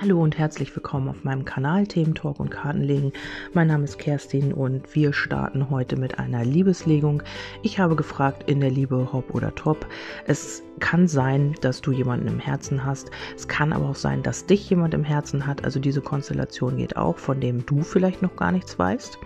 Hallo 0.00 0.22
und 0.22 0.38
herzlich 0.38 0.74
willkommen 0.74 1.08
auf 1.08 1.24
meinem 1.24 1.44
Kanal 1.44 1.86
Themen 1.86 2.14
Talk 2.14 2.40
und 2.40 2.48
Kartenlegen. 2.48 3.12
Mein 3.52 3.66
Name 3.66 3.84
ist 3.84 3.98
Kerstin 3.98 4.50
und 4.54 4.94
wir 4.94 5.12
starten 5.12 5.68
heute 5.68 5.96
mit 5.96 6.18
einer 6.18 6.42
Liebeslegung. 6.42 7.22
Ich 7.62 7.78
habe 7.78 7.96
gefragt 7.96 8.48
in 8.48 8.60
der 8.60 8.70
Liebe 8.70 9.12
Hop 9.12 9.34
oder 9.34 9.54
Top. 9.54 9.86
Es 10.26 10.62
kann 10.80 11.06
sein, 11.06 11.54
dass 11.60 11.80
du 11.80 11.92
jemanden 11.92 12.26
im 12.26 12.38
Herzen 12.38 12.84
hast. 12.84 13.10
Es 13.36 13.46
kann 13.46 13.72
aber 13.72 13.88
auch 13.88 13.94
sein, 13.94 14.22
dass 14.22 14.46
dich 14.46 14.68
jemand 14.68 14.94
im 14.94 15.04
Herzen 15.04 15.46
hat. 15.46 15.64
Also 15.64 15.78
diese 15.78 16.00
Konstellation 16.00 16.76
geht 16.76 16.96
auch, 16.96 17.18
von 17.18 17.40
dem 17.40 17.64
du 17.66 17.82
vielleicht 17.82 18.22
noch 18.22 18.34
gar 18.36 18.52
nichts 18.52 18.78
weißt. 18.78 19.18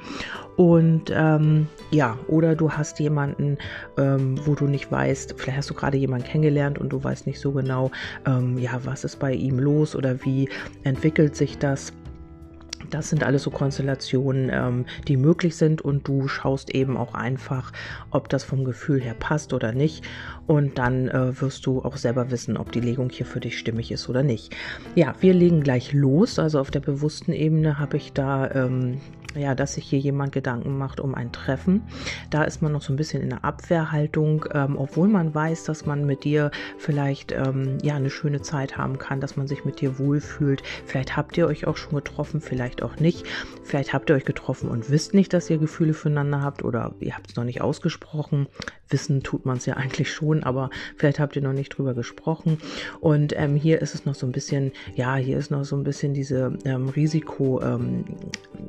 Und 0.56 1.12
ähm, 1.14 1.68
ja, 1.90 2.18
oder 2.28 2.54
du 2.54 2.70
hast 2.70 3.00
jemanden, 3.00 3.58
ähm, 3.96 4.38
wo 4.44 4.54
du 4.54 4.66
nicht 4.66 4.90
weißt, 4.90 5.34
vielleicht 5.36 5.58
hast 5.58 5.70
du 5.70 5.74
gerade 5.74 5.96
jemanden 5.96 6.26
kennengelernt 6.26 6.78
und 6.78 6.90
du 6.90 7.02
weißt 7.02 7.26
nicht 7.26 7.40
so 7.40 7.52
genau, 7.52 7.90
ähm, 8.26 8.58
ja, 8.58 8.80
was 8.84 9.04
ist 9.04 9.18
bei 9.18 9.32
ihm 9.32 9.58
los 9.58 9.96
oder 9.96 10.24
wie 10.24 10.48
entwickelt 10.84 11.34
sich 11.34 11.58
das. 11.58 11.92
Das 12.90 13.10
sind 13.10 13.24
alles 13.24 13.42
so 13.42 13.50
Konstellationen, 13.50 14.50
ähm, 14.52 14.84
die 15.08 15.16
möglich 15.16 15.56
sind 15.56 15.82
und 15.82 16.06
du 16.06 16.28
schaust 16.28 16.74
eben 16.74 16.96
auch 16.96 17.14
einfach, 17.14 17.72
ob 18.10 18.28
das 18.28 18.44
vom 18.44 18.64
Gefühl 18.64 19.00
her 19.00 19.14
passt 19.14 19.52
oder 19.52 19.72
nicht. 19.72 20.04
Und 20.46 20.78
dann 20.78 21.08
äh, 21.08 21.40
wirst 21.40 21.66
du 21.66 21.82
auch 21.82 21.96
selber 21.96 22.30
wissen, 22.30 22.56
ob 22.56 22.72
die 22.72 22.80
Legung 22.80 23.10
hier 23.10 23.26
für 23.26 23.40
dich 23.40 23.58
stimmig 23.58 23.90
ist 23.92 24.08
oder 24.08 24.22
nicht. 24.22 24.54
Ja, 24.94 25.14
wir 25.20 25.34
legen 25.34 25.62
gleich 25.62 25.92
los. 25.92 26.38
Also 26.38 26.60
auf 26.60 26.70
der 26.70 26.80
bewussten 26.80 27.32
Ebene 27.32 27.78
habe 27.78 27.96
ich 27.96 28.12
da 28.12 28.50
ähm, 28.50 28.98
ja, 29.36 29.54
dass 29.54 29.74
sich 29.74 29.84
hier 29.84 29.98
jemand 29.98 30.32
Gedanken 30.32 30.76
macht 30.78 31.00
um 31.00 31.14
ein 31.14 31.32
Treffen. 31.32 31.82
Da 32.30 32.44
ist 32.44 32.62
man 32.62 32.72
noch 32.72 32.82
so 32.82 32.92
ein 32.92 32.96
bisschen 32.96 33.22
in 33.22 33.30
der 33.30 33.44
Abwehrhaltung, 33.44 34.46
ähm, 34.52 34.76
obwohl 34.78 35.08
man 35.08 35.34
weiß, 35.34 35.64
dass 35.64 35.86
man 35.86 36.04
mit 36.06 36.24
dir 36.24 36.50
vielleicht 36.78 37.32
ähm, 37.32 37.78
ja 37.82 37.96
eine 37.96 38.10
schöne 38.10 38.42
Zeit 38.42 38.76
haben 38.76 38.98
kann, 38.98 39.20
dass 39.20 39.36
man 39.36 39.46
sich 39.46 39.64
mit 39.64 39.80
dir 39.80 39.98
wohlfühlt. 39.98 40.62
Vielleicht 40.86 41.16
habt 41.16 41.36
ihr 41.36 41.46
euch 41.46 41.66
auch 41.66 41.76
schon 41.76 41.94
getroffen, 41.94 42.40
vielleicht 42.40 42.82
auch 42.82 42.96
nicht. 42.96 43.26
Vielleicht 43.62 43.92
habt 43.92 44.10
ihr 44.10 44.16
euch 44.16 44.24
getroffen 44.24 44.68
und 44.68 44.90
wisst 44.90 45.14
nicht, 45.14 45.32
dass 45.32 45.50
ihr 45.50 45.58
Gefühle 45.58 45.94
füreinander 45.94 46.42
habt 46.42 46.64
oder 46.64 46.94
ihr 47.00 47.14
habt 47.14 47.30
es 47.30 47.36
noch 47.36 47.44
nicht 47.44 47.60
ausgesprochen. 47.60 48.46
Wissen 48.88 49.22
tut 49.22 49.46
man 49.46 49.56
es 49.56 49.66
ja 49.66 49.74
eigentlich 49.78 50.12
schon, 50.12 50.42
aber 50.42 50.70
vielleicht 50.96 51.18
habt 51.18 51.36
ihr 51.36 51.42
noch 51.42 51.52
nicht 51.52 51.70
drüber 51.70 51.94
gesprochen. 51.94 52.58
Und 53.00 53.34
ähm, 53.36 53.56
hier 53.56 53.80
ist 53.82 53.94
es 53.94 54.04
noch 54.04 54.14
so 54.14 54.26
ein 54.26 54.32
bisschen, 54.32 54.72
ja, 54.94 55.16
hier 55.16 55.38
ist 55.38 55.50
noch 55.50 55.64
so 55.64 55.76
ein 55.76 55.84
bisschen 55.84 56.14
diese 56.14 56.56
ähm, 56.64 56.88
Risiko, 56.88 57.60
ähm, 57.62 58.04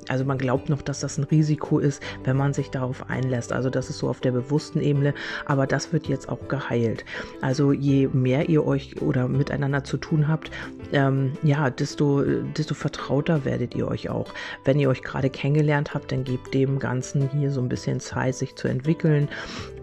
also 0.08 0.26
man 0.26 0.38
glaubt, 0.38 0.55
glaubt 0.56 0.70
noch, 0.70 0.82
dass 0.82 1.02
das 1.02 1.18
ein 1.18 1.26
Risiko 1.26 1.80
ist, 1.80 2.02
wenn 2.24 2.38
man 2.38 2.54
sich 2.54 2.70
darauf 2.70 3.10
einlässt. 3.10 3.52
Also 3.52 3.70
das 3.70 3.90
ist 3.90 3.98
so 3.98 4.08
auf 4.08 4.22
der 4.22 4.32
bewussten 4.32 4.80
Ebene, 4.80 5.14
aber 5.46 5.68
das 5.68 5.92
wird 5.92 6.08
jetzt 6.08 6.30
auch 6.30 6.48
geheilt. 6.48 7.04
Also 7.42 7.74
je 7.74 8.08
mehr 8.14 8.48
ihr 8.48 8.66
euch 8.66 9.02
oder 9.02 9.28
miteinander 9.28 9.84
zu 9.84 9.98
tun 9.98 10.30
habt, 10.30 10.52
ähm, 10.94 11.34
ja, 11.44 11.70
desto, 11.70 12.22
desto 12.22 12.74
vertrauter 12.74 13.44
werdet 13.44 13.76
ihr 13.76 13.86
euch 13.86 14.08
auch. 14.08 14.34
Wenn 14.64 14.80
ihr 14.80 14.88
euch 14.88 15.02
gerade 15.02 15.30
kennengelernt 15.30 15.94
habt, 15.94 16.14
dann 16.14 16.24
gebt 16.24 16.54
dem 16.54 16.80
Ganzen 16.80 17.30
hier 17.32 17.52
so 17.52 17.60
ein 17.60 17.68
bisschen 17.68 18.00
Zeit, 18.00 18.36
sich 18.36 18.56
zu 18.56 18.70
entwickeln 18.70 19.28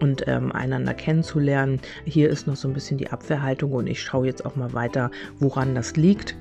und 0.01 0.23
ähm, 0.27 0.51
einander 0.51 0.95
kennenzulernen. 0.95 1.81
Hier 2.03 2.31
ist 2.31 2.47
noch 2.47 2.55
so 2.55 2.67
ein 2.67 2.73
bisschen 2.73 2.97
die 2.97 3.11
Abwehrhaltung 3.11 3.73
und 3.73 3.85
ich 3.85 4.01
schaue 4.01 4.25
jetzt 4.25 4.43
auch 4.43 4.55
mal 4.55 4.73
weiter, 4.73 5.11
woran 5.37 5.75
das 5.75 5.95
liegt. 5.97 6.35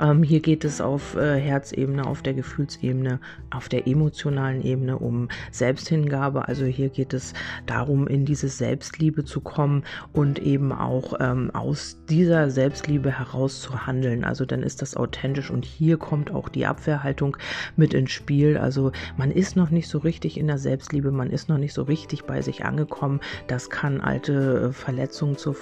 Ähm, 0.00 0.22
hier 0.22 0.40
geht 0.40 0.64
es 0.64 0.80
auf 0.80 1.16
äh, 1.16 1.38
Herzebene, 1.40 2.06
auf 2.06 2.22
der 2.22 2.34
Gefühlsebene, 2.34 3.20
auf 3.50 3.68
der 3.68 3.86
emotionalen 3.86 4.62
Ebene 4.62 4.98
um 4.98 5.28
Selbsthingabe. 5.50 6.48
Also 6.48 6.64
hier 6.64 6.88
geht 6.88 7.14
es 7.14 7.32
darum, 7.66 8.06
in 8.06 8.24
diese 8.24 8.48
Selbstliebe 8.48 9.24
zu 9.24 9.40
kommen 9.40 9.84
und 10.12 10.38
eben 10.38 10.72
auch 10.72 11.14
ähm, 11.20 11.50
aus 11.54 11.98
dieser 12.08 12.50
Selbstliebe 12.50 13.18
heraus 13.18 13.60
zu 13.60 13.86
handeln. 13.86 14.24
Also 14.24 14.44
dann 14.44 14.62
ist 14.62 14.82
das 14.82 14.96
authentisch 14.96 15.50
und 15.50 15.64
hier 15.64 15.96
kommt 15.96 16.30
auch 16.30 16.48
die 16.48 16.66
Abwehrhaltung 16.66 17.36
mit 17.76 17.94
ins 17.94 18.10
Spiel. 18.10 18.58
Also 18.58 18.92
man 19.16 19.30
ist 19.30 19.56
noch 19.56 19.70
nicht 19.70 19.88
so 19.88 19.98
richtig 19.98 20.38
in 20.38 20.46
der 20.46 20.58
Selbstliebe, 20.58 21.10
man 21.10 21.30
ist 21.30 21.48
noch 21.48 21.58
nicht 21.58 21.72
so 21.72 21.82
richtig 21.82 22.24
bei 22.24 22.42
sich 22.42 22.64
angekommen. 22.64 23.20
Das 23.46 23.70
kann 23.70 24.00
alte 24.00 24.68
äh, 24.68 24.72
Verletzungen 24.72 25.36
zu, 25.36 25.56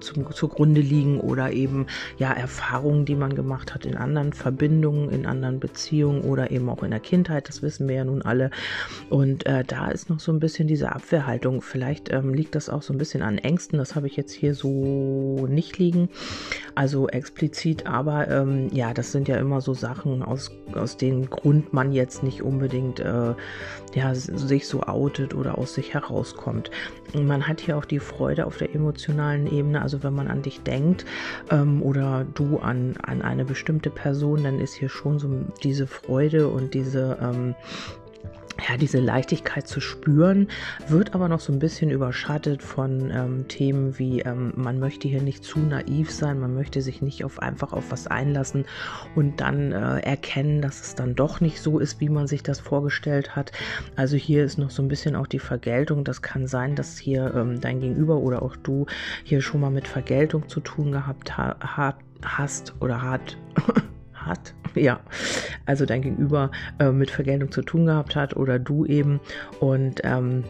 zu, 0.00 0.24
zugrunde 0.30 0.80
liegen 0.80 1.20
oder 1.20 1.52
eben 1.52 1.86
ja 2.18 2.32
Erfahrungen, 2.32 3.04
die 3.04 3.16
man 3.16 3.34
gemacht 3.34 3.59
hat 3.60 3.80
hat 3.80 3.90
in 3.90 3.96
anderen 3.96 4.32
Verbindungen, 4.32 5.10
in 5.10 5.26
anderen 5.26 5.60
Beziehungen 5.60 6.22
oder 6.22 6.50
eben 6.50 6.68
auch 6.68 6.82
in 6.82 6.90
der 6.90 7.00
Kindheit. 7.00 7.48
Das 7.48 7.62
wissen 7.62 7.88
wir 7.88 7.96
ja 7.96 8.04
nun 8.04 8.22
alle. 8.22 8.50
Und 9.08 9.46
äh, 9.46 9.64
da 9.64 9.90
ist 9.90 10.10
noch 10.10 10.20
so 10.20 10.32
ein 10.32 10.40
bisschen 10.40 10.68
diese 10.68 10.92
Abwehrhaltung. 10.92 11.62
Vielleicht 11.62 12.12
ähm, 12.12 12.34
liegt 12.34 12.54
das 12.54 12.68
auch 12.68 12.82
so 12.82 12.92
ein 12.92 12.98
bisschen 12.98 13.22
an 13.22 13.38
Ängsten. 13.38 13.78
Das 13.78 13.94
habe 13.94 14.06
ich 14.06 14.16
jetzt 14.16 14.32
hier 14.32 14.54
so 14.54 15.46
nicht 15.48 15.78
liegen. 15.78 16.08
Also 16.74 17.08
explizit, 17.08 17.86
aber 17.86 18.28
ähm, 18.28 18.68
ja, 18.72 18.92
das 18.94 19.12
sind 19.12 19.28
ja 19.28 19.36
immer 19.36 19.60
so 19.60 19.74
Sachen, 19.74 20.22
aus, 20.22 20.50
aus 20.74 20.96
dem 20.96 21.28
Grund 21.30 21.72
man 21.72 21.92
jetzt 21.92 22.22
nicht 22.22 22.42
unbedingt 22.42 23.00
äh, 23.00 23.34
ja, 23.94 24.14
sich 24.14 24.66
so 24.66 24.82
outet 24.82 25.34
oder 25.34 25.58
aus 25.58 25.74
sich 25.74 25.94
herauskommt. 25.94 26.70
Man 27.14 27.48
hat 27.48 27.60
hier 27.60 27.76
auch 27.76 27.84
die 27.84 27.98
Freude 27.98 28.46
auf 28.46 28.56
der 28.56 28.74
emotionalen 28.74 29.50
Ebene. 29.50 29.82
Also 29.82 30.02
wenn 30.02 30.14
man 30.14 30.28
an 30.28 30.42
dich 30.42 30.60
denkt 30.60 31.04
ähm, 31.50 31.82
oder 31.82 32.24
du 32.34 32.58
an, 32.58 32.94
an 33.02 33.22
eine 33.22 33.48
bestimmte 33.50 33.90
Person, 33.90 34.44
dann 34.44 34.60
ist 34.60 34.74
hier 34.74 34.88
schon 34.88 35.18
so 35.18 35.28
diese 35.62 35.86
Freude 35.86 36.48
und 36.48 36.72
diese 36.72 37.18
ähm, 37.20 37.54
ja, 38.68 38.76
diese 38.76 38.98
Leichtigkeit 38.98 39.66
zu 39.66 39.80
spüren, 39.80 40.48
wird 40.88 41.14
aber 41.14 41.28
noch 41.28 41.40
so 41.40 41.52
ein 41.52 41.58
bisschen 41.58 41.90
überschattet 41.90 42.62
von 42.62 43.10
ähm, 43.10 43.48
Themen 43.48 43.98
wie, 43.98 44.20
ähm, 44.20 44.52
man 44.56 44.78
möchte 44.78 45.08
hier 45.08 45.22
nicht 45.22 45.44
zu 45.44 45.58
naiv 45.58 46.10
sein, 46.10 46.40
man 46.40 46.54
möchte 46.54 46.82
sich 46.82 47.02
nicht 47.02 47.24
auf 47.24 47.40
einfach 47.40 47.72
auf 47.72 47.90
was 47.90 48.06
einlassen 48.06 48.64
und 49.14 49.40
dann 49.40 49.72
äh, 49.72 50.00
erkennen, 50.00 50.60
dass 50.62 50.80
es 50.80 50.94
dann 50.94 51.14
doch 51.14 51.40
nicht 51.40 51.60
so 51.60 51.78
ist, 51.78 52.00
wie 52.00 52.08
man 52.08 52.26
sich 52.26 52.42
das 52.42 52.60
vorgestellt 52.60 53.36
hat. 53.36 53.52
Also 53.96 54.16
hier 54.16 54.44
ist 54.44 54.58
noch 54.58 54.70
so 54.70 54.82
ein 54.82 54.88
bisschen 54.88 55.16
auch 55.16 55.26
die 55.26 55.38
Vergeltung. 55.38 56.04
Das 56.04 56.22
kann 56.22 56.46
sein, 56.46 56.74
dass 56.74 56.98
hier 56.98 57.32
ähm, 57.34 57.60
dein 57.60 57.80
Gegenüber 57.80 58.16
oder 58.16 58.42
auch 58.42 58.56
du 58.56 58.86
hier 59.24 59.40
schon 59.40 59.60
mal 59.60 59.70
mit 59.70 59.88
Vergeltung 59.88 60.48
zu 60.48 60.60
tun 60.60 60.92
gehabt 60.92 61.36
ha 61.36 61.96
hast 62.22 62.74
oder 62.80 63.00
hat, 63.00 63.38
hat, 64.30 64.54
ja, 64.74 65.00
also 65.66 65.84
dein 65.84 66.02
Gegenüber 66.02 66.50
äh, 66.78 66.90
mit 66.90 67.10
Vergeltung 67.10 67.52
zu 67.52 67.62
tun 67.62 67.86
gehabt 67.86 68.16
hat 68.16 68.36
oder 68.36 68.58
du 68.58 68.86
eben. 68.86 69.20
Und 69.60 70.00
ähm, 70.04 70.44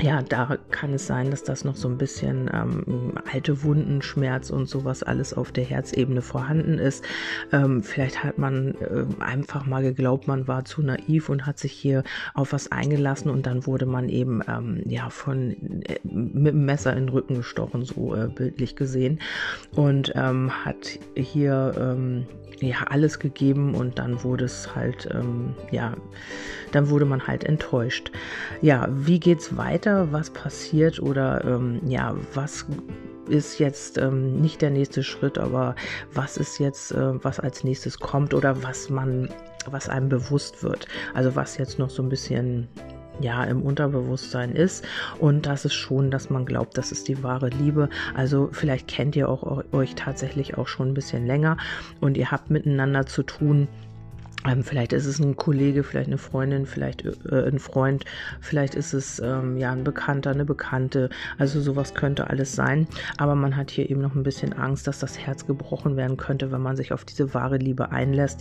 ja, 0.00 0.22
da 0.22 0.56
kann 0.70 0.94
es 0.94 1.06
sein, 1.06 1.30
dass 1.30 1.42
das 1.42 1.64
noch 1.64 1.76
so 1.76 1.88
ein 1.88 1.98
bisschen 1.98 2.50
ähm, 2.52 3.12
alte 3.32 3.62
Wunden, 3.62 4.02
Schmerz 4.02 4.50
und 4.50 4.66
sowas 4.66 5.02
alles 5.02 5.34
auf 5.34 5.52
der 5.52 5.64
Herzebene 5.64 6.22
vorhanden 6.22 6.78
ist. 6.78 7.04
Ähm, 7.52 7.82
vielleicht 7.82 8.24
hat 8.24 8.38
man 8.38 8.74
äh, 8.80 9.22
einfach 9.22 9.66
mal 9.66 9.82
geglaubt, 9.82 10.26
man 10.26 10.48
war 10.48 10.64
zu 10.64 10.82
naiv 10.82 11.28
und 11.28 11.46
hat 11.46 11.58
sich 11.58 11.72
hier 11.72 12.02
auf 12.34 12.52
was 12.52 12.72
eingelassen 12.72 13.30
und 13.30 13.46
dann 13.46 13.66
wurde 13.66 13.86
man 13.86 14.08
eben 14.08 14.40
ähm, 14.48 14.82
ja 14.86 15.10
von 15.10 15.82
äh, 15.82 15.98
mit 16.04 16.54
dem 16.54 16.64
Messer 16.64 16.92
in 16.92 17.06
den 17.06 17.08
Rücken 17.10 17.36
gestochen, 17.36 17.84
so 17.84 18.14
äh, 18.14 18.28
bildlich 18.28 18.76
gesehen 18.76 19.20
und 19.74 20.12
ähm, 20.14 20.50
hat 20.64 20.98
hier 21.14 21.74
ähm, 21.78 22.26
ja 22.60 22.84
alles 22.88 23.18
gegeben 23.18 23.74
und 23.74 23.98
dann 23.98 24.22
wurde 24.22 24.44
es 24.44 24.74
halt 24.74 25.08
ähm, 25.12 25.54
ja 25.70 25.94
dann 26.72 26.90
wurde 26.90 27.04
man 27.04 27.26
halt 27.26 27.44
enttäuscht. 27.44 28.10
Ja, 28.62 28.88
wie 28.90 29.20
geht's 29.20 29.56
weiter? 29.56 29.89
Was 30.10 30.30
passiert 30.30 31.00
oder 31.00 31.44
ähm, 31.44 31.80
ja, 31.86 32.14
was 32.34 32.66
ist 33.28 33.58
jetzt 33.58 33.98
ähm, 33.98 34.40
nicht 34.40 34.60
der 34.60 34.70
nächste 34.70 35.02
Schritt, 35.02 35.38
aber 35.38 35.74
was 36.12 36.36
ist 36.36 36.58
jetzt, 36.58 36.92
äh, 36.92 37.24
was 37.24 37.40
als 37.40 37.64
nächstes 37.64 37.98
kommt 37.98 38.34
oder 38.34 38.62
was 38.62 38.90
man, 38.90 39.28
was 39.66 39.88
einem 39.88 40.08
bewusst 40.08 40.62
wird. 40.62 40.86
Also 41.14 41.36
was 41.36 41.56
jetzt 41.56 41.78
noch 41.78 41.90
so 41.90 42.02
ein 42.02 42.08
bisschen 42.08 42.68
ja 43.20 43.44
im 43.44 43.62
Unterbewusstsein 43.62 44.52
ist 44.52 44.84
und 45.18 45.44
das 45.44 45.66
ist 45.66 45.74
schon, 45.74 46.10
dass 46.10 46.30
man 46.30 46.46
glaubt, 46.46 46.78
das 46.78 46.90
ist 46.90 47.06
die 47.06 47.22
wahre 47.22 47.50
Liebe. 47.50 47.88
Also 48.14 48.48
vielleicht 48.52 48.88
kennt 48.88 49.14
ihr 49.14 49.28
auch 49.28 49.64
euch 49.72 49.94
tatsächlich 49.94 50.56
auch 50.56 50.68
schon 50.68 50.88
ein 50.88 50.94
bisschen 50.94 51.26
länger 51.26 51.56
und 52.00 52.16
ihr 52.16 52.30
habt 52.30 52.50
miteinander 52.50 53.06
zu 53.06 53.22
tun 53.22 53.68
ähm, 54.46 54.64
vielleicht 54.64 54.92
ist 54.94 55.04
es 55.04 55.18
ein 55.18 55.36
Kollege, 55.36 55.82
vielleicht 55.84 56.08
eine 56.08 56.16
Freundin, 56.18 56.64
vielleicht 56.64 57.04
äh, 57.04 57.46
ein 57.46 57.58
Freund, 57.58 58.04
vielleicht 58.40 58.74
ist 58.74 58.94
es 58.94 59.18
ähm, 59.18 59.58
ja 59.58 59.72
ein 59.72 59.84
Bekannter, 59.84 60.30
eine 60.30 60.46
Bekannte. 60.46 61.10
Also 61.36 61.60
sowas 61.60 61.94
könnte 61.94 62.30
alles 62.30 62.54
sein. 62.54 62.88
Aber 63.18 63.34
man 63.34 63.56
hat 63.56 63.70
hier 63.70 63.90
eben 63.90 64.00
noch 64.00 64.14
ein 64.14 64.22
bisschen 64.22 64.54
Angst, 64.54 64.86
dass 64.86 64.98
das 64.98 65.18
Herz 65.18 65.46
gebrochen 65.46 65.96
werden 65.96 66.16
könnte, 66.16 66.52
wenn 66.52 66.62
man 66.62 66.76
sich 66.76 66.92
auf 66.92 67.04
diese 67.04 67.34
wahre 67.34 67.58
Liebe 67.58 67.90
einlässt. 67.90 68.40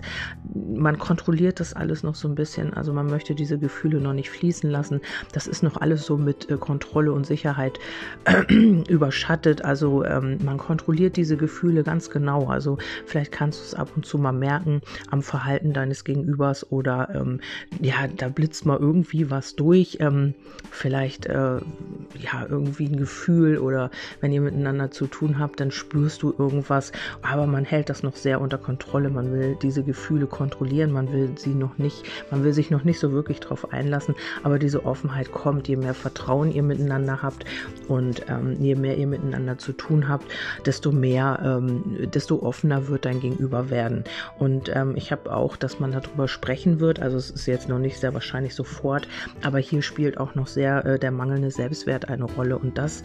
Man 0.53 0.97
kontrolliert 0.97 1.59
das 1.59 1.73
alles 1.73 2.03
noch 2.03 2.15
so 2.15 2.29
ein 2.29 2.35
bisschen. 2.35 2.73
Also 2.73 2.93
man 2.93 3.07
möchte 3.07 3.35
diese 3.35 3.59
Gefühle 3.59 3.99
noch 3.99 4.13
nicht 4.13 4.29
fließen 4.29 4.69
lassen. 4.69 5.01
Das 5.33 5.47
ist 5.47 5.63
noch 5.63 5.77
alles 5.81 6.05
so 6.05 6.17
mit 6.17 6.49
äh, 6.49 6.55
Kontrolle 6.55 7.11
und 7.11 7.25
Sicherheit 7.25 7.77
äh, 8.23 8.43
überschattet. 8.89 9.65
Also 9.65 10.05
ähm, 10.05 10.37
man 10.45 10.57
kontrolliert 10.57 11.17
diese 11.17 11.35
Gefühle 11.35 11.83
ganz 11.83 12.09
genau. 12.09 12.47
Also 12.47 12.77
vielleicht 13.05 13.33
kannst 13.33 13.59
du 13.59 13.65
es 13.65 13.73
ab 13.73 13.89
und 13.97 14.05
zu 14.05 14.17
mal 14.17 14.31
merken 14.31 14.81
am 15.11 15.21
Verhalten 15.21 15.73
deiner 15.73 15.88
deines 15.89 16.03
Gegenübers 16.03 16.71
oder 16.71 17.09
ähm, 17.15 17.39
ja, 17.81 18.07
da 18.15 18.29
blitzt 18.29 18.65
mal 18.65 18.77
irgendwie 18.77 19.31
was 19.31 19.55
durch, 19.55 19.97
ähm, 19.99 20.35
vielleicht 20.69 21.25
äh, 21.25 21.57
ja 22.17 22.45
irgendwie 22.47 22.85
ein 22.85 22.97
Gefühl 22.97 23.57
oder 23.57 23.89
wenn 24.21 24.31
ihr 24.31 24.41
miteinander 24.41 24.91
zu 24.91 25.07
tun 25.07 25.39
habt, 25.39 25.59
dann 25.59 25.71
spürst 25.71 26.21
du 26.21 26.33
irgendwas, 26.37 26.91
aber 27.23 27.47
man 27.47 27.65
hält 27.65 27.89
das 27.89 28.03
noch 28.03 28.15
sehr 28.15 28.39
unter 28.39 28.59
Kontrolle, 28.59 29.09
man 29.09 29.31
will 29.33 29.57
diese 29.61 29.83
Gefühle 29.83 30.27
kontrollieren, 30.27 30.91
man 30.91 31.11
will 31.11 31.31
sie 31.35 31.55
noch 31.55 31.79
nicht, 31.79 32.03
man 32.29 32.43
will 32.43 32.53
sich 32.53 32.69
noch 32.69 32.83
nicht 32.83 32.99
so 32.99 33.11
wirklich 33.11 33.39
drauf 33.39 33.73
einlassen, 33.73 34.13
aber 34.43 34.59
diese 34.59 34.85
Offenheit 34.85 35.31
kommt, 35.31 35.67
je 35.67 35.75
mehr 35.75 35.95
Vertrauen 35.95 36.51
ihr 36.51 36.63
miteinander 36.63 37.23
habt 37.23 37.45
und 37.87 38.25
ähm, 38.29 38.57
je 38.59 38.75
mehr 38.75 38.97
ihr 38.97 39.07
miteinander 39.07 39.57
zu 39.57 39.73
tun 39.73 40.07
habt, 40.07 40.25
desto 40.65 40.91
mehr, 40.91 41.39
ähm, 41.43 42.09
desto 42.13 42.43
offener 42.43 42.87
wird 42.87 43.05
dein 43.05 43.19
Gegenüber 43.19 43.71
werden. 43.71 44.03
Und 44.37 44.69
ähm, 44.75 44.93
ich 44.95 45.11
habe 45.11 45.33
auch, 45.35 45.55
man 45.79 45.91
darüber 45.91 46.27
sprechen 46.27 46.79
wird, 46.79 46.99
also 46.99 47.17
es 47.17 47.29
ist 47.29 47.45
jetzt 47.45 47.69
noch 47.69 47.79
nicht 47.79 47.99
sehr 47.99 48.13
wahrscheinlich 48.13 48.55
sofort, 48.55 49.07
aber 49.41 49.59
hier 49.59 49.81
spielt 49.81 50.17
auch 50.17 50.35
noch 50.35 50.47
sehr 50.47 50.85
äh, 50.85 50.99
der 50.99 51.11
mangelnde 51.11 51.51
Selbstwert 51.51 52.09
eine 52.09 52.25
Rolle 52.25 52.57
und 52.57 52.77
das 52.77 53.03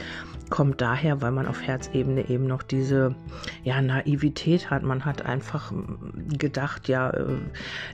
kommt 0.51 0.81
daher, 0.81 1.23
weil 1.23 1.33
man 1.33 1.47
auf 1.47 1.63
Herzebene 1.63 2.29
eben 2.29 2.47
noch 2.47 2.63
diese 2.63 3.15
ja, 3.63 3.81
Naivität 3.81 4.71
hat. 4.71 4.83
Man 4.83 5.05
hat 5.05 5.23
einfach 5.23 5.73
gedacht, 6.39 6.89
ja, 6.89 7.11
äh, 7.11 7.39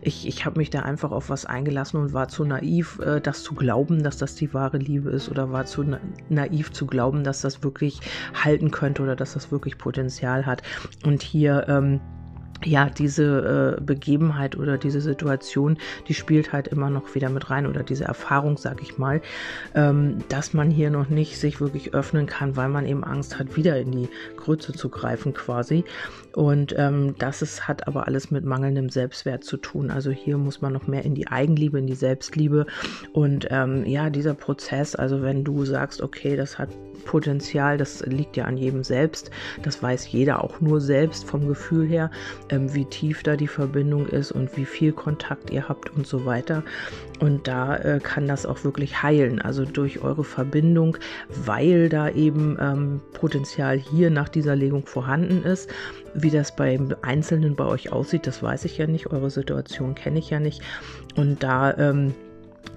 ich, 0.03 0.27
ich 0.27 0.45
habe 0.45 0.59
mich 0.59 0.71
da 0.71 0.81
einfach 0.81 1.13
auf 1.13 1.31
was 1.31 1.47
eingelassen 1.47 2.01
und 2.01 2.13
war 2.13 2.29
zu 2.29 2.45
naiv, 2.45 2.99
äh, 3.01 3.21
das 3.21 3.43
zu 3.43 3.55
glauben, 3.55 4.03
dass 4.03 4.19
das 4.19 4.35
die 4.35 4.53
wahre 4.53 4.79
Liebe 4.79 5.11
ist 5.11 5.29
oder 5.29 5.53
war 5.53 5.67
zu 5.67 5.85
naiv 6.29 6.73
zu 6.73 6.87
glauben, 6.87 7.25
dass 7.25 7.41
das 7.41 7.63
wirklich 7.63 8.01
halten 8.35 8.71
könnte 8.71 9.03
oder 9.03 9.17
dass 9.17 9.35
das 9.35 9.51
wirklich 9.51 9.79
Potenzial 9.79 10.47
hat. 10.47 10.63
Und 11.05 11.23
hier 11.23 11.67
ähm, 11.69 12.01
ja, 12.65 12.91
diese 12.91 13.77
äh, 13.79 13.81
Begebenheit 13.81 14.57
oder 14.57 14.79
diese 14.79 15.01
Situation, 15.01 15.79
die 16.09 16.15
spielt 16.15 16.53
halt 16.53 16.69
immer 16.69 16.91
noch 16.91 17.15
wieder 17.15 17.31
mit 17.31 17.51
rein 17.51 17.67
oder 17.67 17.83
diese 17.83 18.05
Erfahrung, 18.05 18.57
sag 18.57 18.83
ich 18.83 18.99
mal, 18.99 19.21
ähm, 19.75 20.19
dass 20.29 20.53
man 20.53 20.71
hier 20.71 20.91
noch 20.91 21.09
nicht 21.09 21.39
sich 21.39 21.61
wirklich 21.61 21.95
öffnen 21.95 22.27
kann, 22.27 22.57
weil 22.57 22.69
man 22.69 22.87
eben 22.87 23.05
Angst 23.05 23.39
hat, 23.39 23.57
wieder 23.57 23.79
in 23.79 23.93
die 23.93 24.09
Grütze 24.37 24.73
zu 24.73 24.89
greifen 24.89 25.35
quasi. 25.35 25.85
Und 26.35 26.75
ähm, 26.77 27.15
das 27.19 27.43
ist, 27.43 27.67
hat 27.67 27.89
aber 27.89 28.07
alles 28.07 28.31
mit 28.31 28.45
mangelndem 28.45 28.89
Selbstwert 28.89 29.43
zu 29.43 29.57
tun. 29.57 29.91
Also 29.91 30.11
hier 30.11 30.39
muss 30.39 30.61
man 30.61 30.73
noch 30.73 30.87
mehr 30.87 31.05
in 31.05 31.15
die 31.15 31.29
Eigenliebe, 31.29 31.79
in 31.79 31.87
die 31.87 31.95
Selbstliebe. 31.95 32.67
Und 33.13 33.49
ähm, 33.51 33.85
ja, 33.87 34.11
dieser 34.11 34.35
Prozess, 34.35 34.95
also 34.95 35.23
wenn 35.23 35.45
du 35.45 35.65
sagst, 35.65 36.03
okay, 36.03 36.37
das 36.37 36.59
hat 36.59 36.69
Potenzial, 37.01 37.79
das 37.79 38.05
liegt 38.07 38.37
ja 38.37 38.45
an 38.45 38.57
jedem 38.57 38.85
selbst, 38.85 39.31
das 39.63 39.83
weiß 39.83 40.11
jeder 40.13 40.45
auch 40.45 40.61
nur 40.61 40.81
selbst 40.81 41.25
vom 41.25 41.49
Gefühl 41.49 41.87
her 41.87 42.11
ähm, 42.51 42.75
wie 42.75 42.85
tief 42.85 43.23
da 43.23 43.37
die 43.37 43.49
Verbindung 43.49 44.07
ist 44.07 44.33
und 44.33 44.57
wie 44.57 44.65
viel 44.65 44.93
Kontakt 44.93 45.51
ihr 45.51 45.69
habt 45.69 45.91
und 45.91 46.07
so 46.07 46.25
weiter. 46.25 46.63
Und 47.21 47.47
da 47.49 47.77
äh, 47.77 48.01
kann 48.03 48.27
das 48.27 48.47
auch 48.47 48.65
wirklich 48.65 49.03
heilen, 49.03 49.41
also 49.41 49.65
durch 49.65 50.03
eure 50.03 50.25
Verbindung, 50.25 50.97
weil 51.45 51.89
da 51.89 52.09
eben 52.09 52.57
ähm, 52.61 53.01
Potenzial 53.13 53.77
hier 53.77 54.11
nach 54.11 54.29
dieser 54.29 54.57
Legung 54.57 54.87
vorhanden 54.87 55.43
ist. 55.43 55.71
Wie 56.15 56.31
das 56.31 56.57
beim 56.57 56.95
Einzelnen 57.03 57.57
bei 57.57 57.65
euch 57.65 57.93
aussieht, 57.93 58.27
das 58.27 58.43
weiß 58.43 58.65
ich 58.65 58.79
ja 58.79 58.87
nicht. 58.87 59.09
Eure 59.09 59.31
Situation 59.31 59.95
kenne 59.95 60.19
ich 60.19 60.31
ja 60.31 60.41
nicht. 60.41 60.63
Und 61.17 61.43
da 61.43 61.77
ähm, 61.77 62.15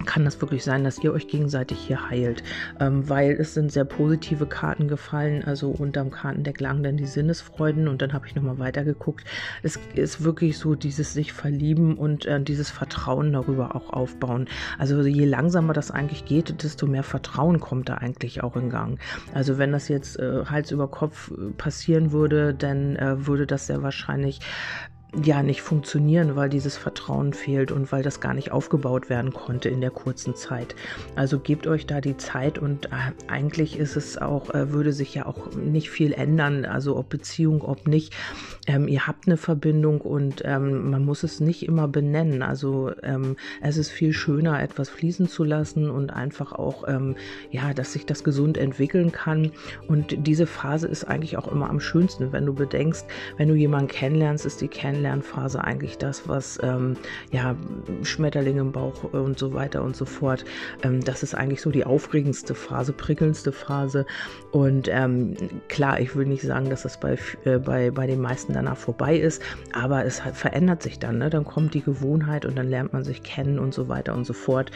kann 0.06 0.24
das 0.24 0.40
wirklich 0.40 0.64
sein, 0.64 0.84
dass 0.84 1.02
ihr 1.02 1.12
euch 1.12 1.28
gegenseitig 1.28 1.78
hier 1.78 2.08
heilt, 2.08 2.42
ähm, 2.80 3.08
weil 3.08 3.32
es 3.32 3.54
sind 3.54 3.72
sehr 3.72 3.84
positive 3.84 4.46
Karten 4.46 4.88
gefallen, 4.88 5.44
also 5.44 5.70
unterm 5.70 6.10
Kartendeck 6.10 6.60
lagen 6.60 6.82
dann 6.82 6.96
die 6.96 7.06
Sinnesfreuden 7.06 7.88
und 7.88 8.02
dann 8.02 8.12
habe 8.12 8.26
ich 8.26 8.34
nochmal 8.34 8.58
weitergeguckt. 8.58 9.24
Es 9.62 9.78
ist 9.94 10.24
wirklich 10.24 10.58
so 10.58 10.74
dieses 10.74 11.14
sich 11.14 11.32
verlieben 11.32 11.96
und 11.96 12.26
äh, 12.26 12.40
dieses 12.40 12.70
Vertrauen 12.70 13.32
darüber 13.32 13.74
auch 13.74 13.92
aufbauen. 13.92 14.48
Also 14.78 15.02
je 15.02 15.24
langsamer 15.24 15.72
das 15.72 15.90
eigentlich 15.90 16.24
geht, 16.24 16.62
desto 16.62 16.86
mehr 16.86 17.02
Vertrauen 17.02 17.60
kommt 17.60 17.88
da 17.88 17.94
eigentlich 17.94 18.42
auch 18.42 18.56
in 18.56 18.70
Gang. 18.70 18.98
Also 19.32 19.58
wenn 19.58 19.72
das 19.72 19.88
jetzt 19.88 20.18
äh, 20.18 20.44
Hals 20.46 20.70
über 20.70 20.88
Kopf 20.88 21.30
äh, 21.30 21.50
passieren 21.52 22.12
würde, 22.12 22.54
dann 22.54 22.96
äh, 22.96 23.26
würde 23.26 23.46
das 23.46 23.66
sehr 23.66 23.82
wahrscheinlich 23.82 24.40
ja 25.22 25.42
nicht 25.42 25.62
funktionieren, 25.62 26.36
weil 26.36 26.48
dieses 26.48 26.76
Vertrauen 26.76 27.32
fehlt 27.32 27.70
und 27.70 27.92
weil 27.92 28.02
das 28.02 28.20
gar 28.20 28.34
nicht 28.34 28.52
aufgebaut 28.52 29.08
werden 29.08 29.32
konnte 29.32 29.68
in 29.68 29.80
der 29.80 29.90
kurzen 29.90 30.34
Zeit. 30.34 30.74
Also 31.14 31.38
gebt 31.38 31.66
euch 31.66 31.86
da 31.86 32.00
die 32.00 32.16
Zeit 32.16 32.58
und 32.58 32.86
äh, 32.86 32.90
eigentlich 33.28 33.78
ist 33.78 33.96
es 33.96 34.18
auch, 34.18 34.52
äh, 34.54 34.72
würde 34.72 34.92
sich 34.92 35.14
ja 35.14 35.26
auch 35.26 35.54
nicht 35.54 35.90
viel 35.90 36.12
ändern, 36.12 36.64
also 36.64 36.96
ob 36.96 37.08
Beziehung, 37.08 37.62
ob 37.62 37.86
nicht. 37.86 38.14
Ähm, 38.66 38.88
ihr 38.88 39.06
habt 39.06 39.26
eine 39.26 39.36
Verbindung 39.36 40.00
und 40.00 40.42
ähm, 40.44 40.90
man 40.90 41.04
muss 41.04 41.22
es 41.22 41.40
nicht 41.40 41.66
immer 41.66 41.86
benennen. 41.86 42.42
Also 42.42 42.92
ähm, 43.02 43.36
es 43.62 43.76
ist 43.76 43.90
viel 43.90 44.12
schöner, 44.12 44.62
etwas 44.62 44.88
fließen 44.88 45.28
zu 45.28 45.44
lassen 45.44 45.90
und 45.90 46.12
einfach 46.12 46.52
auch, 46.52 46.88
ähm, 46.88 47.16
ja, 47.50 47.72
dass 47.74 47.92
sich 47.92 48.06
das 48.06 48.24
gesund 48.24 48.58
entwickeln 48.58 49.12
kann. 49.12 49.52
Und 49.86 50.26
diese 50.26 50.46
Phase 50.46 50.88
ist 50.88 51.04
eigentlich 51.04 51.36
auch 51.36 51.50
immer 51.50 51.70
am 51.70 51.80
schönsten, 51.80 52.32
wenn 52.32 52.46
du 52.46 52.54
bedenkst, 52.54 53.06
wenn 53.36 53.48
du 53.48 53.54
jemanden 53.54 53.88
kennenlernst, 53.88 54.46
ist 54.46 54.60
die 54.60 54.68
Kennenlernphase 54.68 55.03
Kennenlernphase 55.04 55.62
eigentlich 55.62 55.98
das, 55.98 56.28
was 56.28 56.58
ähm, 56.62 56.96
ja 57.30 57.54
Schmetterling 58.02 58.58
im 58.58 58.72
Bauch 58.72 59.04
und 59.12 59.38
so 59.38 59.52
weiter 59.52 59.82
und 59.82 59.94
so 59.94 60.04
fort. 60.04 60.44
Ähm, 60.82 61.04
das 61.04 61.22
ist 61.22 61.34
eigentlich 61.34 61.60
so 61.60 61.70
die 61.70 61.84
aufregendste 61.84 62.54
Phase, 62.54 62.92
prickelndste 62.92 63.52
Phase. 63.52 64.06
Und 64.50 64.88
ähm, 64.90 65.34
klar, 65.68 66.00
ich 66.00 66.16
will 66.16 66.26
nicht 66.26 66.42
sagen, 66.42 66.70
dass 66.70 66.82
das 66.82 66.98
bei, 66.98 67.18
äh, 67.44 67.58
bei, 67.58 67.90
bei 67.90 68.06
den 68.06 68.20
meisten 68.20 68.54
danach 68.54 68.78
vorbei 68.78 69.16
ist, 69.16 69.42
aber 69.72 70.04
es 70.04 70.24
hat, 70.24 70.36
verändert 70.36 70.82
sich 70.82 70.98
dann. 70.98 71.18
Ne? 71.18 71.28
Dann 71.30 71.44
kommt 71.44 71.74
die 71.74 71.82
Gewohnheit 71.82 72.46
und 72.46 72.56
dann 72.56 72.68
lernt 72.68 72.92
man 72.92 73.04
sich 73.04 73.22
kennen 73.22 73.58
und 73.58 73.74
so 73.74 73.88
weiter 73.88 74.14
und 74.14 74.24
so 74.24 74.32
fort. 74.32 74.70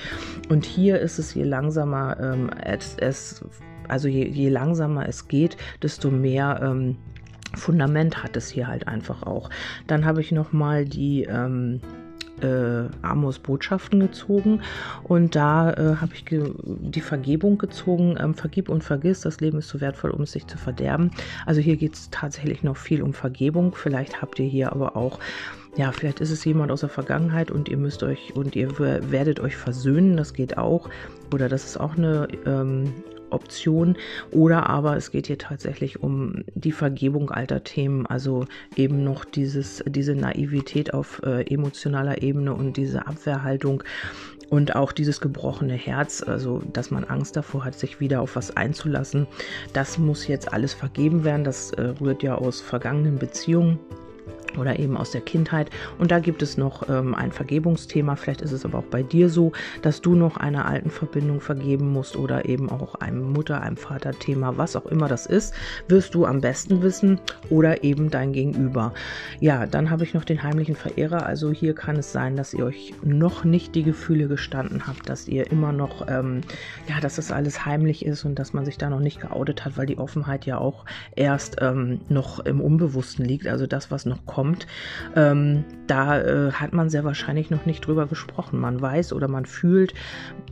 Und 0.49 0.65
hier 0.65 1.01
ist 1.01 1.19
es, 1.19 1.35
je 1.35 1.45
langsamer 1.45 2.19
ähm, 2.21 2.51
es, 2.63 2.97
es 2.99 3.45
also 3.89 4.07
je, 4.07 4.27
je, 4.27 4.51
langsamer 4.51 5.09
es 5.09 5.29
geht, 5.29 5.57
desto 5.83 6.11
mehr 6.11 6.61
ähm, 6.63 6.97
Fundament 7.55 8.23
hat 8.23 8.37
es 8.37 8.49
hier 8.49 8.67
halt 8.67 8.89
einfach 8.89 9.23
auch. 9.23 9.50
Dann 9.87 10.05
habe 10.05 10.21
ich 10.21 10.33
noch 10.33 10.53
mal 10.53 10.85
die 10.85 11.25
ähm, 11.25 11.81
äh, 12.43 12.89
Amos 13.03 13.39
Botschaften 13.39 14.00
gezogen 14.00 14.61
und 15.05 15.35
da 15.35 15.73
äh, 15.73 15.97
habe 15.97 16.15
ich 16.15 16.25
ge 16.25 16.53
die 16.65 17.00
Vergebung 17.00 17.59
gezogen. 17.59 18.17
Ähm, 18.21 18.35
vergib 18.35 18.69
und 18.69 18.85
vergiss, 18.85 19.23
das 19.23 19.41
Leben 19.41 19.59
ist 19.59 19.69
zu 19.69 19.81
wertvoll, 19.81 20.11
um 20.11 20.23
es 20.23 20.33
sich 20.33 20.47
zu 20.47 20.59
verderben. 20.59 21.11
Also 21.47 21.61
hier 21.61 21.77
geht 21.77 21.95
es 21.95 22.11
tatsächlich 22.11 22.62
noch 22.62 22.77
viel 22.77 23.03
um 23.03 23.12
Vergebung. 23.12 23.75
Vielleicht 23.75 24.23
habt 24.23 24.39
ihr 24.39 24.47
hier 24.47 24.73
aber 24.73 24.97
auch 24.97 25.19
ja, 25.77 25.93
vielleicht 25.93 26.19
ist 26.19 26.33
es 26.33 26.45
jemand 26.45 26.73
aus 26.73 26.81
der 26.81 26.89
Vergangenheit 26.89 27.53
und 27.53 27.69
ihr 27.69 27.77
müsst 27.77 28.03
euch 28.03 28.35
und 28.35 28.56
ihr 28.56 28.79
werdet 28.79 29.39
euch 29.39 29.55
versöhnen, 29.55 30.17
das 30.17 30.35
geht 30.35 30.59
auch. 30.59 30.89
Oder 31.33 31.49
das 31.49 31.65
ist 31.65 31.79
auch 31.79 31.97
eine 31.97 32.27
ähm, 32.47 32.93
Option. 33.31 33.97
Oder 34.31 34.69
aber 34.69 34.97
es 34.97 35.11
geht 35.11 35.27
hier 35.27 35.39
tatsächlich 35.39 36.03
um 36.03 36.45
die 36.55 36.73
Vergebung 36.73 37.31
alter 37.31 37.65
Themen, 37.65 38.07
also 38.07 38.47
eben 38.76 39.05
noch 39.05 39.25
dieses, 39.25 39.83
diese 39.87 40.14
Naivität 40.14 40.95
auf 40.95 41.23
äh, 41.25 41.43
emotionaler 41.52 42.23
Ebene 42.23 42.55
und 42.55 42.76
diese 42.76 43.07
Abwehrhaltung 43.07 43.83
und 44.50 44.76
auch 44.76 44.93
dieses 44.93 45.21
gebrochene 45.21 45.75
Herz, 45.75 46.23
also 46.23 46.62
dass 46.73 46.91
man 46.91 47.05
Angst 47.05 47.37
davor 47.37 47.64
hat, 47.64 47.75
sich 47.75 48.00
wieder 48.00 48.21
auf 48.21 48.37
was 48.37 48.57
einzulassen. 48.57 49.26
Das 49.73 49.99
muss 49.99 50.26
jetzt 50.26 50.52
alles 50.52 50.75
vergeben 50.75 51.25
werden. 51.25 51.45
Das 51.45 51.73
äh, 51.73 51.95
rührt 52.00 52.23
ja 52.23 52.35
aus 52.35 52.61
vergangenen 52.61 53.19
Beziehungen 53.19 53.79
oder 54.57 54.78
eben 54.78 54.97
aus 54.97 55.11
der 55.11 55.21
Kindheit. 55.21 55.71
Und 55.99 56.11
da 56.11 56.19
gibt 56.19 56.43
es 56.43 56.57
noch 56.57 56.88
ähm, 56.88 57.14
ein 57.14 57.33
Vergebungsthema. 57.33 58.17
Vielleicht 58.17 58.40
ist 58.40 58.52
es 58.52 58.64
aber 58.64 58.78
auch 58.78 58.85
bei 58.85 59.02
dir 59.02 59.28
so, 59.28 59.52
dass 59.83 60.00
du 60.00 60.14
noch 60.14 60.37
einer 60.37 60.67
alten 60.67 60.90
Verbindung 60.90 61.40
vergeben 61.40 61.93
musst 61.93 62.17
oder 62.17 62.47
eben 62.47 62.71
auch 62.71 62.95
einem 62.97 63.33
Mutter, 63.33 63.61
einem 63.61 63.76
Vater-Thema, 63.76 64.57
was 64.57 64.76
auch 64.76 64.87
immer 64.87 65.09
das 65.09 65.26
ist, 65.26 65.55
wirst 65.88 66.14
du 66.14 66.25
am 66.25 66.40
besten 66.40 66.83
wissen 66.83 67.21
oder 67.50 67.85
eben 67.85 68.11
dein 68.11 68.33
Gegenüber. 68.33 68.95
Ja, 69.40 69.67
dann 69.67 69.90
habe 69.90 70.05
ich 70.05 70.14
noch 70.14 70.25
den 70.25 70.43
heimlichen 70.43 70.76
Verehrer. 70.76 71.26
Also 71.26 71.52
hier 71.52 71.75
kann 71.75 71.97
es 71.97 72.12
sein, 72.12 72.37
dass 72.37 72.55
ihr 72.55 72.64
euch 72.64 72.95
noch 73.02 73.45
nicht 73.45 73.75
die 73.75 73.83
Gefühle 73.83 74.28
gestanden 74.28 74.87
habt, 74.87 75.09
dass 75.09 75.28
ihr 75.28 75.50
immer 75.50 75.73
noch, 75.73 76.07
ähm, 76.09 76.40
ja, 76.88 77.00
dass 77.00 77.17
das 77.17 77.33
alles 77.33 77.67
heimlich 77.67 78.05
ist 78.05 78.25
und 78.25 78.38
dass 78.38 78.52
man 78.52 78.64
sich 78.64 78.78
da 78.78 78.88
noch 78.88 79.00
nicht 79.00 79.21
geoutet 79.21 79.64
hat, 79.64 79.76
weil 79.76 79.87
die 79.87 79.99
Offenheit 79.99 80.47
ja 80.47 80.59
auch 80.59 80.85
erst 81.14 81.57
ähm, 81.61 82.00
noch 82.09 82.40
im 82.40 82.61
Unbewussten 82.61 83.25
liegt. 83.25 83.47
Also 83.47 83.67
das, 83.67 83.90
was 83.90 84.07
noch 84.07 84.25
kommt 84.26 84.38
kommt, 84.38 84.68
ähm, 85.16 85.64
da 85.88 86.21
äh, 86.21 86.52
hat 86.52 86.73
man 86.73 86.90
sehr 86.90 87.02
wahrscheinlich 87.02 87.50
noch 87.50 87.66
nicht 87.66 87.85
drüber 87.85 88.07
gesprochen. 88.07 88.61
Man 88.61 88.80
weiß 88.80 89.12
oder 89.12 89.26
man 89.26 89.47
fühlt, 89.47 89.95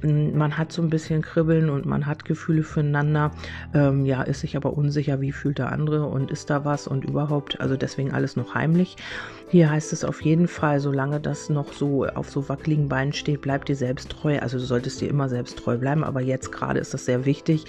man 0.02 0.58
hat 0.58 0.72
so 0.72 0.82
ein 0.82 0.90
bisschen 0.90 1.22
Kribbeln 1.22 1.70
und 1.70 1.86
man 1.86 2.04
hat 2.06 2.24
Gefühle 2.24 2.64
füreinander, 2.64 3.30
ähm, 3.74 4.04
ja, 4.04 4.22
ist 4.22 4.40
sich 4.40 4.56
aber 4.56 4.76
unsicher, 4.76 5.20
wie 5.20 5.30
fühlt 5.30 5.58
der 5.58 5.70
andere 5.70 6.06
und 6.06 6.32
ist 6.32 6.50
da 6.50 6.64
was 6.64 6.88
und 6.88 7.04
überhaupt, 7.04 7.60
also 7.60 7.76
deswegen 7.76 8.12
alles 8.12 8.34
noch 8.34 8.56
heimlich. 8.56 8.96
Hier 9.50 9.70
heißt 9.70 9.92
es 9.92 10.04
auf 10.04 10.20
jeden 10.20 10.48
Fall, 10.48 10.80
solange 10.80 11.20
das 11.20 11.48
noch 11.48 11.72
so 11.72 12.06
auf 12.06 12.28
so 12.28 12.48
wackeligen 12.48 12.88
Beinen 12.88 13.12
steht, 13.12 13.42
bleib 13.42 13.66
dir 13.66 13.76
selbst 13.76 14.10
treu. 14.10 14.40
Also 14.40 14.58
du 14.58 14.64
solltest 14.64 15.00
dir 15.00 15.08
immer 15.08 15.28
selbst 15.28 15.58
treu 15.60 15.78
bleiben, 15.78 16.02
aber 16.02 16.20
jetzt 16.22 16.50
gerade 16.50 16.80
ist 16.80 16.92
das 16.92 17.04
sehr 17.04 17.24
wichtig, 17.24 17.66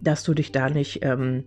dass 0.00 0.24
du 0.24 0.34
dich 0.34 0.50
da 0.50 0.68
nicht 0.68 1.04
ähm, 1.04 1.44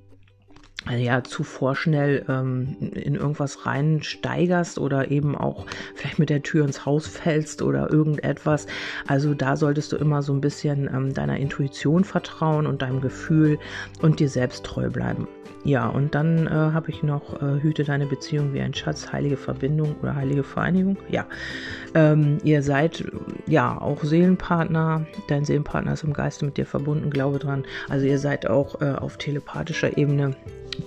ja 0.92 1.24
zu 1.24 1.44
vorschnell 1.44 2.26
ähm, 2.28 2.76
in 2.94 3.16
irgendwas 3.16 3.66
reinsteigerst 3.66 4.80
oder 4.80 5.12
eben 5.12 5.36
auch 5.36 5.66
vielleicht 5.96 6.20
mit 6.20 6.30
der 6.30 6.44
Tür 6.44 6.66
ins 6.66 6.86
Haus 6.86 7.08
fällst 7.08 7.62
oder 7.62 7.92
irgendetwas. 7.92 8.68
Also 9.08 9.34
da 9.34 9.56
solltest 9.56 9.92
du 9.92 9.98
immer 9.98 10.22
so 10.22 10.34
ein 10.34 10.42
bisschen 10.42 10.90
ähm, 10.94 11.14
deiner 11.14 11.38
Intuition 11.38 12.04
vertrauen 12.04 12.68
und 12.68 12.82
deinem 12.82 13.02
Gefühl 13.02 13.60
und 14.02 14.20
dir 14.20 14.30
selbst 14.30 14.66
treu 14.66 14.90
bleiben. 14.90 15.28
Ja, 15.66 15.88
und 15.88 16.14
dann 16.14 16.48
äh, 16.48 16.50
habe 16.50 16.90
ich 16.90 17.04
noch 17.04 17.42
äh, 17.42 17.62
Hüte 17.62 17.86
deine 17.86 18.06
Beziehung 18.06 18.54
wie 18.54 18.60
ein 18.60 18.74
Schatz, 18.74 19.14
heilige 19.14 19.38
Verbindung 19.38 19.96
oder 20.02 20.14
heilige 20.14 20.44
Vereinigung. 20.44 20.98
Ja, 21.10 21.26
ähm, 21.96 22.40
ihr 22.44 22.62
seid 22.62 23.06
ja 23.48 23.80
auch 23.80 24.04
Seelenpartner. 24.04 25.06
Dein 25.30 25.46
Seelenpartner 25.46 25.94
ist 25.94 26.04
im 26.04 26.12
Geiste 26.12 26.46
mit 26.46 26.58
dir 26.58 26.66
verbunden, 26.66 27.10
glaube 27.10 27.40
dran. 27.40 27.64
Also 27.88 28.06
ihr 28.06 28.20
seid 28.20 28.46
auch 28.46 28.82
äh, 28.82 28.92
auf 28.92 29.18
telepathischer 29.18 29.98
Ebene 29.98 30.36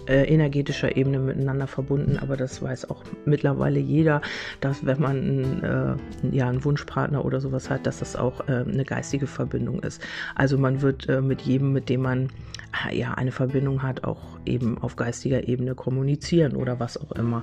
äh, 0.06 0.24
energetischer 0.24 0.96
Ebene 0.96 1.18
miteinander 1.18 1.66
verbunden, 1.66 2.18
aber 2.18 2.36
das 2.36 2.62
weiß 2.62 2.90
auch 2.90 3.02
mittlerweile 3.24 3.78
jeder, 3.78 4.20
dass 4.60 4.84
wenn 4.84 5.00
man 5.00 5.62
äh, 5.62 6.36
ja, 6.36 6.48
einen 6.48 6.64
Wunschpartner 6.64 7.24
oder 7.24 7.40
sowas 7.40 7.70
hat, 7.70 7.86
dass 7.86 7.98
das 7.98 8.16
auch 8.16 8.48
äh, 8.48 8.64
eine 8.66 8.84
geistige 8.84 9.26
Verbindung 9.26 9.80
ist. 9.80 10.02
Also 10.34 10.58
man 10.58 10.82
wird 10.82 11.08
äh, 11.08 11.20
mit 11.20 11.42
jedem, 11.42 11.72
mit 11.72 11.88
dem 11.88 12.02
man 12.02 12.30
äh, 12.88 12.96
ja 12.96 13.14
eine 13.14 13.32
Verbindung 13.32 13.82
hat, 13.82 14.04
auch 14.04 14.38
eben 14.44 14.78
auf 14.78 14.96
geistiger 14.96 15.48
Ebene 15.48 15.74
kommunizieren 15.74 16.56
oder 16.56 16.80
was 16.80 16.96
auch 16.96 17.12
immer. 17.12 17.42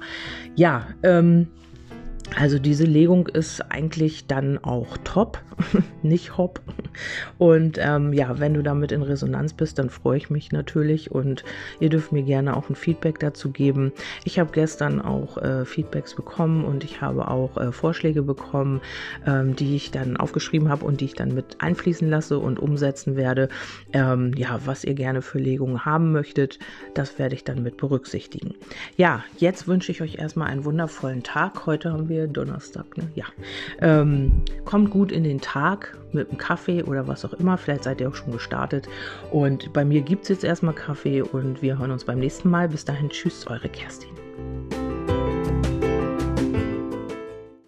Ja, 0.55 0.87
ähm, 1.03 1.47
also 2.35 2.57
diese 2.57 2.85
Legung 2.85 3.27
ist 3.27 3.61
eigentlich 3.71 4.27
dann 4.27 4.57
auch 4.57 4.97
top, 5.03 5.39
nicht 6.03 6.37
hopp. 6.37 6.61
Und 7.37 7.77
ähm, 7.79 8.13
ja, 8.13 8.39
wenn 8.39 8.53
du 8.53 8.63
damit 8.63 8.91
in 8.91 9.01
Resonanz 9.01 9.53
bist, 9.53 9.79
dann 9.79 9.89
freue 9.89 10.17
ich 10.17 10.29
mich 10.29 10.51
natürlich 10.51 11.11
und 11.11 11.43
ihr 11.79 11.89
dürft 11.89 12.11
mir 12.11 12.23
gerne 12.23 12.55
auch 12.55 12.69
ein 12.69 12.75
Feedback 12.75 13.19
dazu 13.19 13.51
geben. 13.51 13.91
Ich 14.23 14.39
habe 14.39 14.51
gestern 14.51 15.01
auch 15.01 15.37
äh, 15.37 15.65
Feedbacks 15.65 16.15
bekommen 16.15 16.65
und 16.65 16.83
ich 16.83 17.01
habe 17.01 17.27
auch 17.27 17.57
äh, 17.57 17.71
Vorschläge 17.71 18.23
bekommen, 18.23 18.81
ähm, 19.25 19.55
die 19.55 19.75
ich 19.75 19.91
dann 19.91 20.17
aufgeschrieben 20.17 20.69
habe 20.69 20.85
und 20.85 21.01
die 21.01 21.05
ich 21.05 21.13
dann 21.13 21.33
mit 21.33 21.61
einfließen 21.61 22.09
lasse 22.09 22.39
und 22.39 22.59
umsetzen 22.59 23.15
werde. 23.15 23.49
Ähm, 23.91 24.33
ja, 24.35 24.59
was 24.65 24.83
ihr 24.83 24.93
gerne 24.95 25.21
für 25.21 25.39
Legungen 25.39 25.85
haben 25.85 26.11
möchtet, 26.11 26.59
das 26.93 27.19
werde 27.19 27.35
ich 27.35 27.43
dann 27.43 27.63
mit 27.63 27.77
berücksichtigen. 27.77 28.55
Ja, 28.97 29.23
jetzt 29.37 29.67
wünsche 29.67 29.91
ich 29.91 30.01
euch 30.01 30.15
erstmal 30.15 30.49
einen 30.49 30.65
wundervollen 30.65 31.23
Tag. 31.23 31.65
Heute 31.65 31.91
haben 31.91 32.09
wir 32.13 32.27
Donnerstag, 32.27 32.97
ne? 32.97 33.09
Ja. 33.15 33.25
Ähm, 33.81 34.43
kommt 34.65 34.91
gut 34.91 35.11
in 35.11 35.23
den 35.23 35.41
Tag 35.41 35.97
mit 36.11 36.29
einem 36.29 36.37
Kaffee 36.37 36.83
oder 36.83 37.07
was 37.07 37.25
auch 37.25 37.33
immer. 37.33 37.57
Vielleicht 37.57 37.83
seid 37.83 38.01
ihr 38.01 38.09
auch 38.09 38.15
schon 38.15 38.31
gestartet. 38.31 38.87
Und 39.31 39.73
bei 39.73 39.83
mir 39.83 40.01
gibt 40.01 40.23
es 40.23 40.29
jetzt 40.29 40.43
erstmal 40.43 40.75
Kaffee 40.75 41.21
und 41.21 41.61
wir 41.61 41.79
hören 41.79 41.91
uns 41.91 42.05
beim 42.05 42.19
nächsten 42.19 42.49
Mal. 42.49 42.69
Bis 42.69 42.85
dahin, 42.85 43.09
tschüss, 43.09 43.47
eure 43.47 43.69
Kerstin. 43.69 44.09